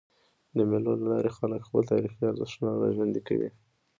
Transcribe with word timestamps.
د 0.57 0.57
مېلو 0.69 0.93
له 1.01 1.05
لاري 1.11 1.31
خلک 1.37 1.61
خپل 1.67 1.81
تاریخي 1.91 2.21
ارزښتونه 2.27 2.71
راژوندي 2.83 3.21
کوي. 3.27 3.49